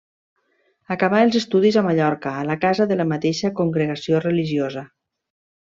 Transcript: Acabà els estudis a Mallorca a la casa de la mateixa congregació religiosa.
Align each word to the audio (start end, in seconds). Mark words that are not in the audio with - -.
Acabà 0.95 1.19
els 1.25 1.37
estudis 1.41 1.77
a 1.81 1.83
Mallorca 1.89 2.33
a 2.39 2.47
la 2.53 2.57
casa 2.65 2.89
de 2.93 2.99
la 3.03 3.07
mateixa 3.13 3.55
congregació 3.63 4.27
religiosa. 4.29 4.89